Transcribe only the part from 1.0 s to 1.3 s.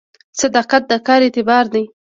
کار